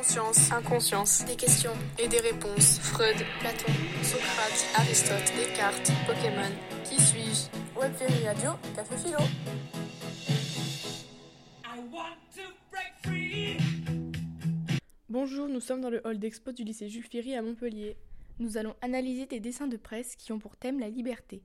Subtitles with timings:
[0.00, 2.78] Conscience, inconscience, des questions et des réponses.
[2.78, 3.70] Freud, Platon,
[4.02, 6.50] Socrate, Aristote, Descartes, Pokémon.
[6.84, 7.78] Qui suis-je?
[7.78, 7.92] Web
[8.24, 9.18] Radio, Café Philo.
[15.10, 17.98] Bonjour, nous sommes dans le hall d'expo du lycée Jules Ferry à Montpellier.
[18.38, 21.42] Nous allons analyser des dessins de presse qui ont pour thème la liberté.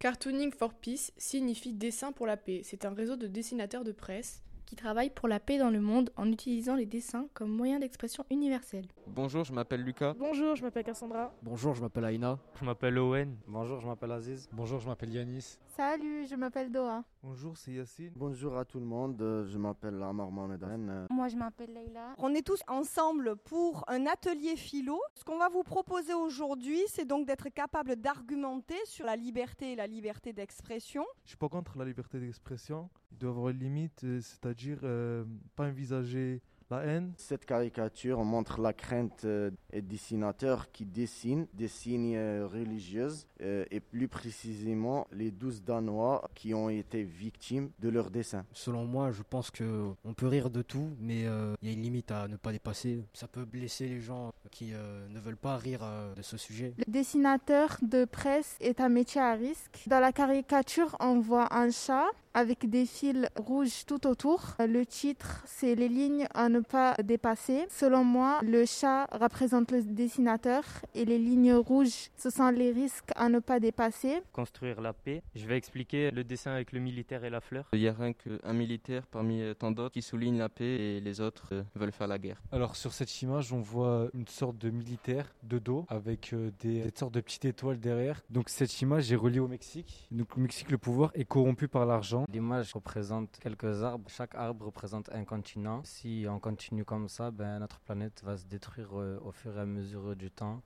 [0.00, 2.62] Cartooning for Peace signifie dessin pour la paix.
[2.64, 4.42] C'est un réseau de dessinateurs de presse
[4.74, 8.24] qui travaillent pour la paix dans le monde en utilisant les dessins comme moyen d'expression
[8.28, 8.86] universel.
[9.06, 10.14] Bonjour, je m'appelle Lucas.
[10.18, 11.32] Bonjour, je m'appelle Cassandra.
[11.42, 12.40] Bonjour, je m'appelle Aïna.
[12.58, 13.36] Je m'appelle Owen.
[13.46, 14.48] Bonjour, je m'appelle Aziz.
[14.52, 15.58] Bonjour, je m'appelle Yanis.
[15.76, 17.04] Salut, je m'appelle Doha.
[17.22, 18.12] Bonjour, c'est Yassine.
[18.16, 19.16] Bonjour à tout le monde,
[19.46, 21.06] je m'appelle Amar Mohamedan.
[21.10, 22.14] Moi, je m'appelle Leïla.
[22.18, 24.98] On est tous ensemble pour un atelier philo.
[25.14, 29.76] Ce qu'on va vous proposer aujourd'hui, c'est donc d'être capable d'argumenter sur la liberté et
[29.76, 31.04] la liberté d'expression.
[31.24, 32.90] Je suis pas contre la liberté d'expression.
[33.12, 35.24] Il doit y avoir une limite, c'est-à-dire euh,
[35.56, 37.12] pas envisager la haine.
[37.16, 43.08] Cette caricature montre la crainte euh, des dessinateurs qui dessinent des signes euh, religieux
[43.42, 48.44] euh, et plus précisément les douze Danois qui ont été victimes de leurs dessins.
[48.52, 51.82] Selon moi, je pense que on peut rire de tout, mais il y a une
[51.82, 53.04] limite à ne pas dépasser.
[53.12, 55.80] Ça peut blesser les gens qui ne veulent pas rire
[56.16, 56.74] de ce sujet.
[56.78, 59.84] Le dessinateur de presse est un métier à risque.
[59.86, 64.42] Dans la caricature, on voit un chat avec des fils rouges tout autour.
[64.58, 67.64] Le titre, c'est les lignes à ne pas dépasser.
[67.70, 73.10] Selon moi, le chat représente le dessinateur et les lignes rouges, ce sont les risques
[73.16, 74.20] à ne pas dépasser.
[74.32, 75.22] Construire la paix.
[75.34, 77.68] Je vais expliquer le dessin avec le militaire et la fleur.
[77.72, 81.20] Il n'y a rien qu'un militaire parmi tant d'autres qui souligne la paix et les
[81.20, 82.42] autres euh, veulent faire la guerre.
[82.52, 86.82] Alors sur cette image, on voit une sorte de militaire de dos avec euh, des,
[86.82, 88.22] des sortes de petites étoiles derrière.
[88.30, 90.08] Donc cette image est reliée au Mexique.
[90.10, 92.23] Donc au Mexique, le pouvoir est corrompu par l'argent.
[92.28, 94.10] L'image représente quelques arbres.
[94.10, 95.82] Chaque arbre représente un continent.
[95.84, 99.60] Si on continue comme ça, ben, notre planète va se détruire euh, au fur et
[99.60, 100.60] à mesure du temps.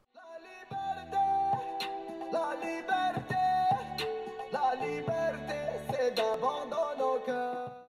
[2.33, 3.35] La liberté,
[4.53, 5.55] la liberté,
[5.91, 7.87] c'est d'abandonner nos cœurs.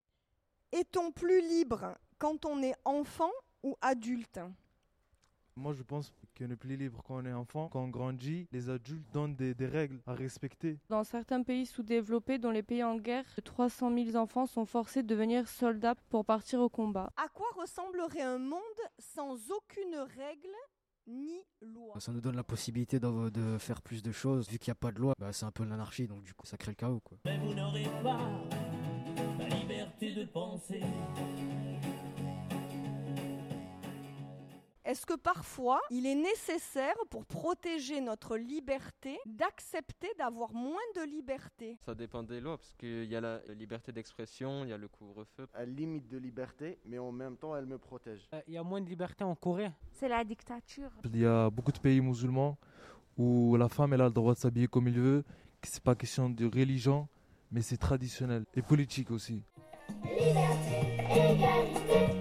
[0.73, 4.41] Est-on plus libre quand on est enfant ou adulte?
[5.59, 7.69] Moi, je pense qu'on est plus libre quand on est enfant.
[7.69, 10.79] Quand on grandit, les adultes donnent des, des, règles à respecter.
[10.89, 15.09] Dans certains pays sous-développés, dont les pays en guerre, 300 000 enfants sont forcés de
[15.09, 17.13] devenir soldats pour partir au combat.
[17.17, 18.61] À quoi ressemblerait un monde
[18.99, 20.55] sans aucune règle
[21.07, 21.99] ni loi?
[21.99, 24.49] Ça nous donne la possibilité de, de faire plus de choses.
[24.49, 26.47] Vu qu'il n'y a pas de loi, bah, c'est un peu l'anarchie, donc du coup,
[26.47, 27.01] ça crée le chaos.
[27.01, 27.19] Quoi.
[27.25, 28.21] Mais vous n'aurez pas
[29.39, 30.81] la liberté de penser.
[34.89, 41.77] Est-ce que parfois, il est nécessaire pour protéger notre liberté d'accepter d'avoir moins de liberté?
[41.85, 44.89] Ça dépend des lois, parce qu'il y a la liberté d'expression, il y a le
[44.89, 45.47] couvre-feu.
[45.53, 48.31] Elle limite de liberté, mais en même temps, elle me protège.
[48.47, 49.71] Il y a moins de liberté en Corée.
[49.93, 50.91] C'est la dictature.
[51.05, 52.57] Il y a beaucoup de pays musulmans
[53.19, 55.23] où la femme elle a le droit de s'habiller comme il veut,
[55.61, 57.09] que c'est pas question de religion,
[57.53, 59.43] mais c'est traditionnel et politique aussi.
[60.03, 62.18] Liberté, égalité,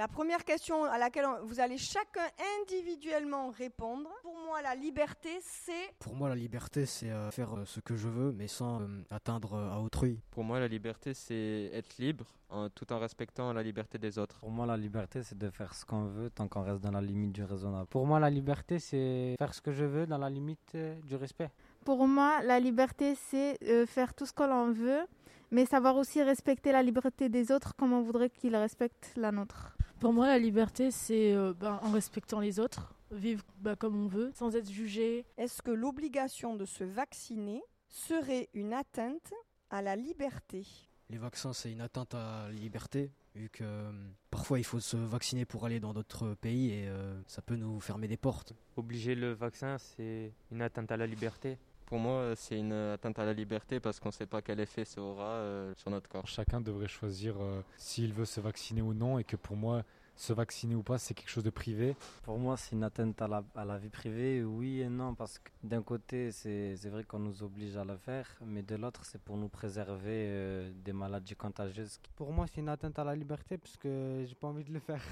[0.00, 2.24] La première question à laquelle vous allez chacun
[2.62, 4.08] individuellement répondre.
[4.22, 5.92] Pour moi, la liberté, c'est...
[5.98, 8.86] Pour moi, la liberté, c'est euh, faire euh, ce que je veux, mais sans euh,
[9.10, 10.18] atteindre à autrui.
[10.30, 14.38] Pour moi, la liberté, c'est être libre en, tout en respectant la liberté des autres.
[14.38, 17.02] Pour moi, la liberté, c'est de faire ce qu'on veut tant qu'on reste dans la
[17.02, 17.88] limite du raisonnable.
[17.88, 21.50] Pour moi, la liberté, c'est faire ce que je veux dans la limite du respect.
[21.84, 25.04] Pour moi, la liberté, c'est faire tout ce que l'on veut,
[25.50, 29.76] mais savoir aussi respecter la liberté des autres comme on voudrait qu'ils respectent la nôtre.
[30.00, 34.08] Pour moi, la liberté, c'est euh, ben, en respectant les autres, vivre ben, comme on
[34.08, 35.26] veut, sans être jugé.
[35.36, 39.34] Est-ce que l'obligation de se vacciner serait une atteinte
[39.68, 40.66] à la liberté?
[41.10, 43.92] Les vaccins, c'est une atteinte à la liberté, vu que euh,
[44.30, 47.78] parfois il faut se vacciner pour aller dans d'autres pays et euh, ça peut nous
[47.78, 48.54] fermer des portes.
[48.78, 51.58] Obliger le vaccin, c'est une atteinte à la liberté.
[51.90, 54.84] Pour moi, c'est une atteinte à la liberté parce qu'on ne sait pas quel effet
[54.84, 56.28] ça aura euh, sur notre corps.
[56.28, 59.82] Chacun devrait choisir euh, s'il veut se vacciner ou non et que pour moi,
[60.20, 61.96] se vacciner ou pas, c'est quelque chose de privé.
[62.22, 65.38] Pour moi, c'est une atteinte à la, à la, vie privée, oui et non, parce
[65.38, 69.20] que d'un côté, c'est vrai qu'on nous oblige à le faire, mais de l'autre, c'est
[69.20, 71.98] pour nous préserver euh, des maladies contagieuses.
[72.16, 74.80] Pour moi, c'est une atteinte à la liberté parce que j'ai pas envie de le
[74.80, 75.02] faire.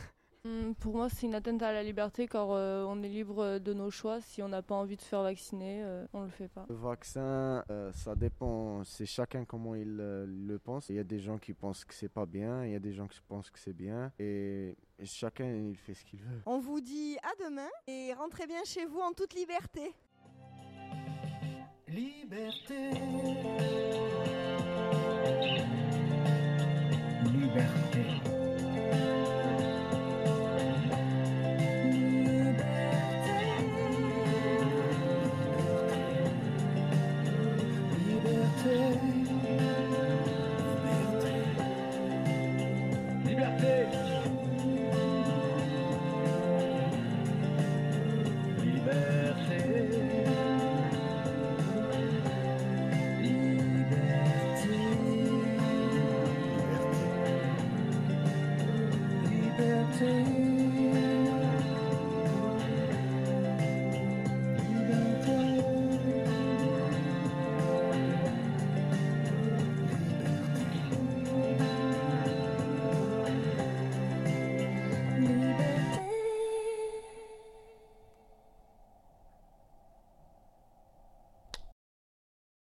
[0.45, 3.73] Hmm, pour moi, c'est une atteinte à la liberté car euh, on est libre de
[3.73, 4.21] nos choix.
[4.21, 6.65] Si on n'a pas envie de se faire vacciner, euh, on ne le fait pas.
[6.69, 8.85] Le vaccin, euh, ça dépend.
[8.85, 10.89] C'est chacun comment il le pense.
[10.89, 12.93] Il y a des gens qui pensent que c'est pas bien, il y a des
[12.93, 14.13] gens qui pensent que c'est bien.
[14.19, 16.41] Et, et chacun, il fait ce qu'il veut.
[16.47, 19.93] On vous dit à demain et rentrez bien chez vous en toute liberté.
[21.89, 22.93] Liberté.